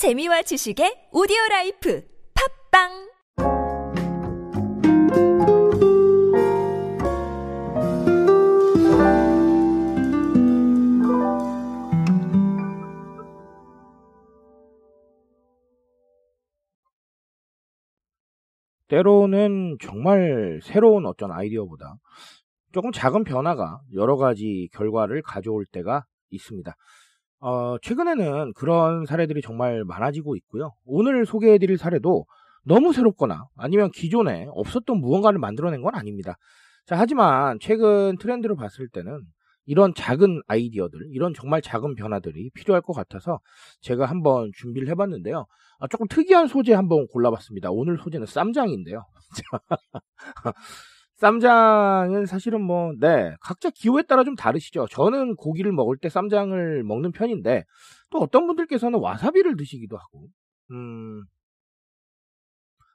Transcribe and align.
재미와 0.00 0.40
지식의 0.40 1.10
오디오 1.12 1.36
라이프 1.50 2.02
팟빵 2.72 2.88
때로는 18.88 19.76
정말 19.82 20.60
새로운 20.62 21.04
어떤 21.04 21.30
아이디어보다 21.30 21.96
조금 22.72 22.90
작은 22.90 23.24
변화가 23.24 23.80
여러 23.92 24.16
가지 24.16 24.70
결과를 24.72 25.20
가져올 25.20 25.66
때가 25.70 26.06
있습니다. 26.30 26.74
어, 27.40 27.76
최근에는 27.82 28.52
그런 28.54 29.06
사례들이 29.06 29.40
정말 29.42 29.84
많아지고 29.84 30.36
있고요. 30.36 30.74
오늘 30.84 31.24
소개해드릴 31.24 31.78
사례도 31.78 32.26
너무 32.64 32.92
새롭거나 32.92 33.46
아니면 33.56 33.90
기존에 33.90 34.46
없었던 34.50 34.98
무언가를 35.00 35.38
만들어낸 35.38 35.82
건 35.82 35.94
아닙니다. 35.94 36.36
자, 36.86 36.96
하지만 36.98 37.58
최근 37.60 38.16
트렌드를 38.18 38.56
봤을 38.56 38.88
때는 38.88 39.22
이런 39.64 39.94
작은 39.94 40.42
아이디어들, 40.48 41.08
이런 41.12 41.32
정말 41.32 41.62
작은 41.62 41.94
변화들이 41.94 42.50
필요할 42.54 42.82
것 42.82 42.92
같아서 42.92 43.40
제가 43.80 44.06
한번 44.06 44.50
준비를 44.54 44.88
해봤는데요. 44.88 45.46
아, 45.78 45.86
조금 45.88 46.06
특이한 46.08 46.48
소재 46.48 46.74
한번 46.74 47.06
골라봤습니다. 47.06 47.70
오늘 47.70 47.96
소재는 47.98 48.26
쌈장인데요. 48.26 49.06
쌈장은 51.20 52.24
사실은 52.24 52.62
뭐, 52.62 52.92
네, 52.98 53.34
각자 53.42 53.68
기호에 53.68 54.02
따라 54.04 54.24
좀 54.24 54.34
다르시죠. 54.36 54.86
저는 54.90 55.36
고기를 55.36 55.70
먹을 55.70 55.98
때 55.98 56.08
쌈장을 56.08 56.82
먹는 56.82 57.12
편인데, 57.12 57.64
또 58.10 58.18
어떤 58.18 58.46
분들께서는 58.46 58.98
와사비를 58.98 59.56
드시기도 59.56 59.98
하고, 59.98 60.28
음, 60.70 61.24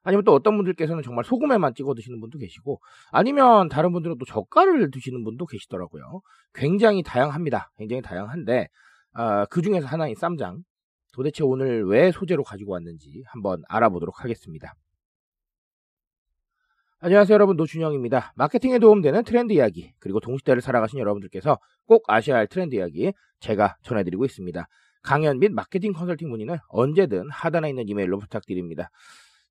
아니면 0.02 0.24
또 0.24 0.34
어떤 0.34 0.56
분들께서는 0.58 1.04
정말 1.04 1.24
소금에만 1.24 1.76
찍어 1.76 1.94
드시는 1.94 2.20
분도 2.20 2.40
계시고, 2.40 2.82
아니면 3.12 3.70
다른 3.70 3.92
분들은 3.92 4.18
또 4.18 4.26
젓갈을 4.26 4.90
드시는 4.90 5.24
분도 5.24 5.46
계시더라고요. 5.46 6.22
굉장히 6.56 7.04
다양합니다. 7.04 7.72
굉장히 7.78 8.02
다양한데, 8.02 8.68
아, 9.14 9.46
그 9.46 9.62
중에서 9.62 9.86
하나인 9.88 10.16
쌈장. 10.16 10.64
도대체 11.14 11.44
오늘 11.44 11.86
왜 11.86 12.12
소재로 12.12 12.44
가지고 12.44 12.74
왔는지 12.74 13.24
한번 13.28 13.62
알아보도록 13.70 14.24
하겠습니다. 14.24 14.74
안녕하세요 17.06 17.36
여러분 17.36 17.56
노준영입니다. 17.56 18.34
마케팅에 18.36 18.80
도움되는 18.80 19.26
트렌드 19.26 19.54
이야기 19.54 19.94
그리고 20.00 20.20
동시대를 20.20 20.60
살아가신 20.64 20.98
여러분들께서 20.98 21.60
꼭 21.86 22.04
아셔야 22.08 22.38
할 22.38 22.48
트렌드 22.48 22.74
이야기 22.74 23.14
제가 23.40 23.78
전해드리고 23.84 24.26
있습니다. 24.26 24.68
강연 25.04 25.38
및 25.38 25.52
마케팅 25.52 25.94
컨설팅 25.94 26.30
문의는 26.30 26.58
언제든 26.68 27.30
하단에 27.30 27.70
있는 27.70 27.88
이메일로 27.88 28.18
부탁드립니다. 28.18 28.90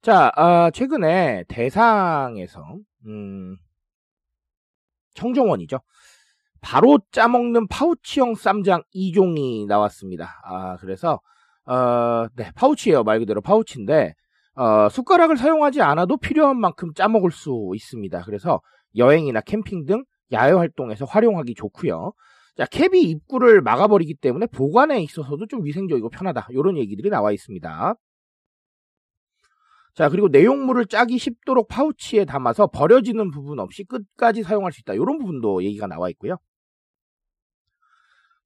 자 0.03 0.33
어, 0.37 0.73
최근에 0.73 1.45
대상에서 1.47 2.77
음, 3.07 3.57
청정원이죠. 5.15 5.79
바로 6.61 6.99
짜먹는 7.13 7.69
파우치형 7.69 8.35
쌈장 8.35 8.83
2종이 8.97 9.69
나왔습니다. 9.69 10.41
아 10.43 10.77
그래서 10.81 11.21
어, 11.67 12.27
네, 12.35 12.51
파우치예요. 12.57 13.05
말 13.05 13.21
그대로 13.21 13.41
파우치인데 13.41 14.17
어, 14.57 14.89
숟가락을 14.89 15.37
사용하지 15.37 15.83
않아도 15.83 16.17
필요한 16.17 16.59
만큼 16.59 16.93
짜먹을 16.95 17.31
수 17.31 17.73
있습니다. 17.75 18.23
그래서 18.23 18.61
여행이나 18.97 19.41
캠핑 19.41 19.87
등 19.87 20.05
야외 20.33 20.53
활동에서 20.53 21.05
활용하기 21.05 21.55
좋고요. 21.55 22.13
자, 22.57 22.67
캡이 22.67 23.03
입구를 23.03 23.63
막아버리기 23.63 24.15
때문에 24.15 24.47
보관에 24.47 25.03
있어서도 25.03 25.47
좀 25.49 25.65
위생적이고 25.65 26.09
편하다. 26.11 26.49
이런 26.51 26.77
얘기들이 26.79 27.11
나와 27.11 27.33
있습니다. 27.33 27.95
자, 29.95 30.09
그리고 30.09 30.29
내용물을 30.29 30.87
짜기 30.87 31.19
쉽도록 31.19 31.69
파우치에 31.69 32.25
담아서 32.25 32.69
버려지는 32.69 33.31
부분 33.31 33.59
없이 33.59 33.85
끝까지 33.85 34.43
사용할 34.43 34.73
수 34.73 34.81
있다. 34.81 34.95
이런 34.95 35.19
부분도 35.19 35.65
얘기가 35.65 35.87
나와 35.87 36.09
있고요. 36.11 36.37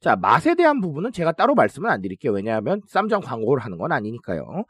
자, 0.00 0.14
맛에 0.16 0.54
대한 0.54 0.80
부분은 0.80 1.12
제가 1.12 1.32
따로 1.32 1.54
말씀은 1.54 1.90
안 1.90 2.00
드릴게요. 2.00 2.32
왜냐하면 2.32 2.80
쌈장 2.86 3.20
광고를 3.20 3.64
하는 3.64 3.78
건 3.78 3.92
아니니까요. 3.92 4.64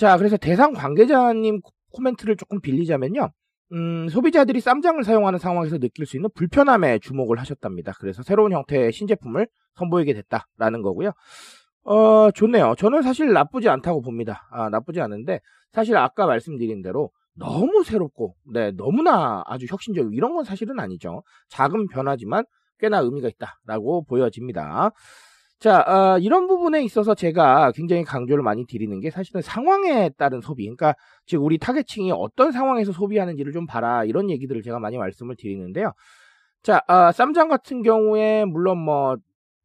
자, 0.00 0.16
그래서 0.16 0.38
대상 0.38 0.72
관계자님 0.72 1.60
코멘트를 1.92 2.38
조금 2.38 2.58
빌리자면요. 2.62 3.28
음, 3.72 4.08
소비자들이 4.08 4.58
쌈장을 4.58 5.04
사용하는 5.04 5.38
상황에서 5.38 5.76
느낄 5.76 6.06
수 6.06 6.16
있는 6.16 6.30
불편함에 6.34 7.00
주목을 7.00 7.38
하셨답니다. 7.38 7.92
그래서 8.00 8.22
새로운 8.22 8.52
형태의 8.52 8.92
신제품을 8.92 9.46
선보이게 9.74 10.14
됐다라는 10.14 10.80
거고요. 10.80 11.12
어, 11.84 12.30
좋네요. 12.30 12.76
저는 12.78 13.02
사실 13.02 13.30
나쁘지 13.34 13.68
않다고 13.68 14.00
봅니다. 14.00 14.48
아, 14.50 14.70
나쁘지 14.70 15.02
않은데, 15.02 15.40
사실 15.70 15.94
아까 15.98 16.24
말씀드린 16.24 16.80
대로 16.80 17.10
너무 17.34 17.84
새롭고, 17.84 18.36
네, 18.54 18.70
너무나 18.70 19.42
아주 19.44 19.66
혁신적이고, 19.68 20.14
이런 20.14 20.34
건 20.34 20.44
사실은 20.44 20.80
아니죠. 20.80 21.22
작은 21.50 21.88
변화지만 21.88 22.46
꽤나 22.78 23.00
의미가 23.00 23.28
있다라고 23.28 24.04
보여집니다. 24.04 24.92
자, 25.60 25.80
어, 25.86 26.18
이런 26.18 26.46
부분에 26.46 26.82
있어서 26.84 27.14
제가 27.14 27.72
굉장히 27.72 28.02
강조를 28.02 28.42
많이 28.42 28.64
드리는 28.66 28.98
게 28.98 29.10
사실은 29.10 29.42
상황에 29.42 30.08
따른 30.16 30.40
소비. 30.40 30.64
그러니까 30.64 30.94
즉 31.26 31.42
우리 31.42 31.58
타겟층이 31.58 32.12
어떤 32.12 32.50
상황에서 32.50 32.92
소비하는지를 32.92 33.52
좀 33.52 33.66
봐라. 33.66 34.04
이런 34.04 34.30
얘기들을 34.30 34.62
제가 34.62 34.78
많이 34.78 34.96
말씀을 34.96 35.36
드리는데요. 35.36 35.92
자, 36.62 36.80
어, 36.88 37.12
쌈장 37.12 37.48
같은 37.48 37.82
경우에 37.82 38.46
물론 38.46 38.78
뭐 38.78 39.16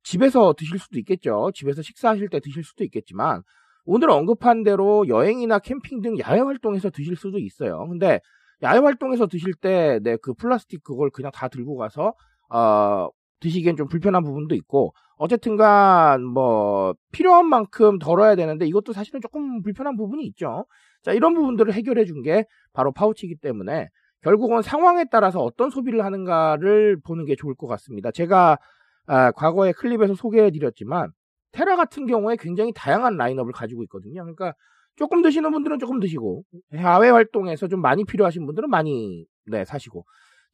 집에서 0.03 0.53
드실 0.53 0.79
수도 0.79 0.99
있겠죠. 0.99 1.51
집에서 1.53 1.81
식사하실 1.81 2.29
때 2.29 2.41
드실 2.41 2.63
수도 2.65 2.83
있겠지만 2.83 3.41
오늘 3.85 4.09
언급한 4.09 4.63
대로 4.63 5.07
여행이나 5.07 5.59
캠핑 5.59 6.01
등 6.01 6.19
야외 6.19 6.41
활동에서 6.41 6.89
드실 6.89 7.15
수도 7.15 7.39
있어요. 7.39 7.87
근데 7.87 8.19
야외 8.63 8.79
활동에서 8.79 9.27
드실 9.27 9.53
때 9.53 9.99
네, 10.03 10.17
그 10.21 10.33
플라스틱 10.33 10.83
그걸 10.83 11.09
그냥 11.09 11.31
다 11.33 11.47
들고 11.47 11.77
가서 11.77 12.13
어, 12.49 13.09
드시기엔 13.45 13.75
좀 13.77 13.87
불편한 13.87 14.23
부분도 14.23 14.55
있고 14.55 14.93
어쨌든간 15.17 16.23
뭐 16.25 16.95
필요한 17.11 17.45
만큼 17.47 17.99
덜어야 17.99 18.35
되는데 18.35 18.65
이것도 18.65 18.91
사실은 18.93 19.21
조금 19.21 19.61
불편한 19.61 19.95
부분이 19.95 20.25
있죠. 20.27 20.65
자 21.03 21.13
이런 21.13 21.33
부분들을 21.35 21.71
해결해 21.73 22.05
준 22.05 22.23
게 22.23 22.45
바로 22.73 22.91
파우치이기 22.91 23.35
때문에 23.37 23.89
결국은 24.21 24.61
상황에 24.63 25.05
따라서 25.11 25.39
어떤 25.41 25.69
소비를 25.69 26.03
하는가를 26.03 26.97
보는 27.05 27.25
게 27.25 27.35
좋을 27.35 27.53
것 27.55 27.67
같습니다. 27.67 28.09
제가 28.11 28.57
아, 29.07 29.31
과거에 29.31 29.71
클립에서 29.73 30.15
소개해 30.15 30.49
드렸지만 30.51 31.11
테라 31.51 31.75
같은 31.75 32.07
경우에 32.07 32.35
굉장히 32.39 32.71
다양한 32.75 33.17
라인업을 33.17 33.53
가지고 33.53 33.83
있거든요. 33.83 34.23
그러니까 34.23 34.53
조금 34.95 35.21
드시는 35.21 35.51
분들은 35.51 35.77
조금 35.79 35.99
드시고 35.99 36.43
야외 36.75 37.09
활동에서 37.09 37.67
좀 37.67 37.81
많이 37.81 38.03
필요하신 38.05 38.45
분들은 38.47 38.69
많이 38.69 39.25
네 39.45 39.63
사시고 39.65 40.05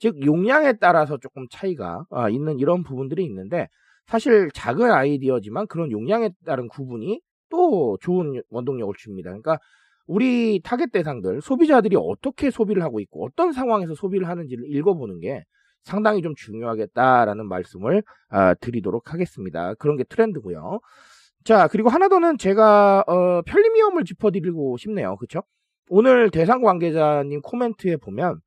즉 0.02 0.26
용량에 0.26 0.74
따라서 0.74 1.18
조금 1.18 1.46
차이가 1.52 2.06
아, 2.10 2.28
있는 2.28 2.58
이런 2.58 2.84
부분들이 2.84 3.24
있는데 3.24 3.70
사실 4.08 4.50
작은 4.52 4.92
아이디어지만 4.92 5.68
그런 5.68 5.92
용량에 5.92 6.32
따른 6.44 6.68
구분이 6.68 7.22
또 7.50 8.00
좋은 8.02 8.42
원동력을 8.50 8.96
줍니다. 8.98 9.30
그러니까 9.30 9.60
우리 10.08 10.60
타겟 10.64 10.88
대상들 10.88 11.42
소비자들이 11.42 11.96
어떻게 12.00 12.50
소비를 12.50 12.82
하고 12.82 13.00
있고 13.00 13.24
어떤 13.24 13.54
상황에서 13.54 13.94
소비를 13.94 14.28
하는지를 14.28 14.66
읽어보는 14.76 15.20
게 15.20 15.44
상당히 15.84 16.24
좀 16.24 16.34
중요하겠다라는 16.36 17.48
말씀을 17.48 18.02
아, 18.30 18.56
드리도록 18.56 19.14
하겠습니다. 19.14 19.76
그런 19.76 19.98
게 19.98 20.04
트렌드고요. 20.04 20.80
자 21.44 21.68
그리고 21.68 21.90
하나 21.90 22.10
더는 22.10 22.40
제가 22.40 23.04
어, 23.06 23.44
편리미엄을 23.44 24.06
짚어드리고 24.06 24.78
싶네요. 24.78 25.16
그렇죠? 25.18 25.44
오늘 25.90 26.32
대상 26.32 26.62
관계자님 26.64 27.42
코멘트에 27.42 27.98
보면 27.98 28.40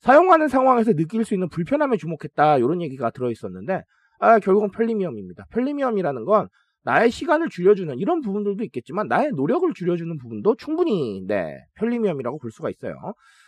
사용하는 0.00 0.48
상황에서 0.48 0.92
느낄 0.92 1.24
수 1.24 1.34
있는 1.34 1.48
불편함에 1.48 1.96
주목했다 1.96 2.58
이런 2.58 2.82
얘기가 2.82 3.10
들어있었는데 3.10 3.82
아, 4.20 4.38
결국은 4.38 4.70
편리미엄입니다. 4.70 5.46
편리미엄이라는 5.50 6.24
건 6.24 6.48
나의 6.84 7.10
시간을 7.10 7.48
줄여주는 7.50 7.98
이런 7.98 8.20
부분들도 8.20 8.64
있겠지만 8.64 9.08
나의 9.08 9.32
노력을 9.32 9.72
줄여주는 9.74 10.16
부분도 10.18 10.56
충분히 10.56 11.22
네 11.26 11.58
편리미엄이라고 11.74 12.38
볼 12.38 12.50
수가 12.50 12.70
있어요. 12.70 12.94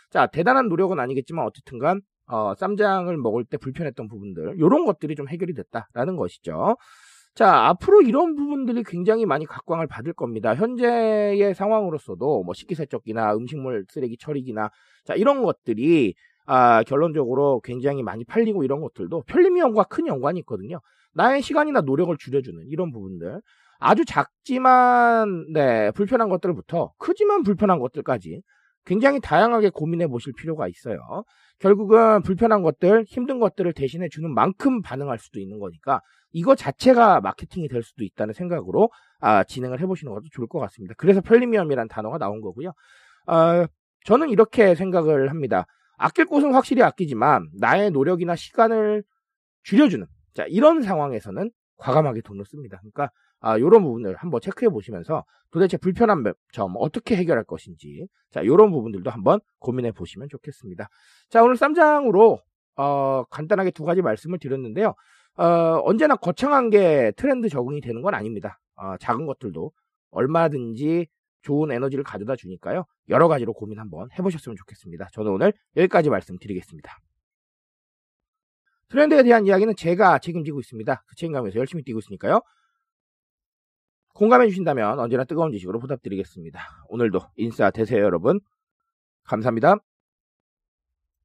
자 0.09 0.27
대단한 0.27 0.67
노력은 0.67 0.99
아니겠지만 0.99 1.45
어쨌든간 1.45 2.01
어, 2.27 2.53
쌈장을 2.55 3.15
먹을 3.17 3.43
때 3.43 3.57
불편했던 3.57 4.07
부분들 4.07 4.55
이런 4.57 4.85
것들이 4.85 5.15
좀 5.15 5.27
해결이 5.27 5.53
됐다라는 5.53 6.17
것이죠. 6.17 6.77
자 7.33 7.67
앞으로 7.67 8.01
이런 8.01 8.35
부분들이 8.35 8.83
굉장히 8.83 9.25
많이 9.25 9.45
각광을 9.45 9.87
받을 9.87 10.13
겁니다. 10.13 10.53
현재의 10.53 11.55
상황으로서도 11.55 12.43
뭐 12.43 12.53
식기세척기나 12.53 13.35
음식물 13.35 13.85
쓰레기 13.89 14.17
처리기나 14.17 14.69
자 15.05 15.15
이런 15.15 15.41
것들이 15.41 16.13
아, 16.53 16.83
결론적으로 16.83 17.61
굉장히 17.63 18.03
많이 18.03 18.25
팔리고 18.25 18.65
이런 18.65 18.81
것들도 18.81 19.23
편리미엄과 19.25 19.85
큰 19.85 20.05
연관이 20.07 20.41
있거든요. 20.41 20.81
나의 21.13 21.41
시간이나 21.41 21.79
노력을 21.79 22.13
줄여주는 22.17 22.65
이런 22.67 22.91
부분들. 22.91 23.39
아주 23.79 24.03
작지만, 24.03 25.45
네, 25.53 25.91
불편한 25.91 26.27
것들부터 26.27 26.91
크지만 26.97 27.43
불편한 27.43 27.79
것들까지 27.79 28.41
굉장히 28.85 29.21
다양하게 29.21 29.69
고민해 29.69 30.07
보실 30.07 30.33
필요가 30.33 30.67
있어요. 30.67 30.99
결국은 31.59 32.21
불편한 32.21 32.63
것들, 32.63 33.05
힘든 33.07 33.39
것들을 33.39 33.71
대신해 33.71 34.09
주는 34.09 34.29
만큼 34.33 34.81
반응할 34.81 35.19
수도 35.19 35.39
있는 35.39 35.57
거니까 35.57 36.01
이거 36.33 36.55
자체가 36.55 37.21
마케팅이 37.21 37.69
될 37.69 37.81
수도 37.81 38.03
있다는 38.03 38.33
생각으로 38.33 38.89
아, 39.21 39.45
진행을 39.45 39.79
해보시는 39.79 40.13
것도 40.13 40.25
좋을 40.33 40.49
것 40.49 40.59
같습니다. 40.59 40.95
그래서 40.97 41.21
편리미엄이라는 41.21 41.87
단어가 41.87 42.17
나온 42.17 42.41
거고요. 42.41 42.73
어, 43.27 43.65
저는 44.03 44.29
이렇게 44.29 44.75
생각을 44.75 45.29
합니다. 45.29 45.65
아낄 46.01 46.25
곳은 46.25 46.53
확실히 46.53 46.81
아끼지만 46.81 47.49
나의 47.59 47.91
노력이나 47.91 48.35
시간을 48.35 49.03
줄여주는 49.63 50.05
자 50.33 50.45
이런 50.47 50.81
상황에서는 50.81 51.51
과감하게 51.77 52.21
돈을 52.21 52.45
씁니다. 52.45 52.79
그러니까 52.79 53.11
아, 53.39 53.57
이런 53.57 53.83
부분을 53.83 54.15
한번 54.15 54.41
체크해 54.41 54.69
보시면서 54.69 55.23
도대체 55.51 55.77
불편한 55.77 56.23
점 56.51 56.73
어떻게 56.77 57.15
해결할 57.15 57.43
것인지 57.43 58.07
자 58.31 58.41
이런 58.41 58.71
부분들도 58.71 59.09
한번 59.11 59.39
고민해 59.59 59.91
보시면 59.91 60.27
좋겠습니다. 60.29 60.89
자 61.29 61.43
오늘 61.43 61.55
쌈장으로 61.55 62.39
어, 62.77 63.23
간단하게 63.29 63.71
두 63.71 63.83
가지 63.83 64.01
말씀을 64.01 64.39
드렸는데요. 64.39 64.95
어, 65.37 65.81
언제나 65.83 66.15
거창한 66.15 66.69
게 66.71 67.11
트렌드 67.15 67.47
적응이 67.47 67.81
되는 67.81 68.01
건 68.01 68.15
아닙니다. 68.15 68.59
어, 68.75 68.95
작은 68.99 69.27
것들도 69.27 69.71
얼마든지 70.11 71.07
좋은 71.41 71.71
에너지를 71.71 72.03
가져다 72.03 72.35
주니까요. 72.35 72.85
여러 73.09 73.27
가지로 73.27 73.53
고민 73.53 73.79
한번 73.79 74.09
해보셨으면 74.17 74.55
좋겠습니다. 74.55 75.09
저는 75.13 75.31
오늘 75.31 75.53
여기까지 75.75 76.09
말씀드리겠습니다. 76.09 76.97
트렌드에 78.89 79.23
대한 79.23 79.45
이야기는 79.45 79.75
제가 79.75 80.19
책임지고 80.19 80.59
있습니다. 80.59 81.03
그 81.07 81.15
책임감에서 81.15 81.57
열심히 81.57 81.83
뛰고 81.83 81.99
있으니까요. 81.99 82.41
공감해 84.13 84.47
주신다면 84.49 84.99
언제나 84.99 85.23
뜨거운 85.23 85.51
지식으로 85.51 85.79
부탁드리겠습니다. 85.79 86.59
오늘도 86.89 87.21
인싸 87.37 87.71
되세요, 87.71 88.03
여러분. 88.03 88.41
감사합니다. 89.23 89.77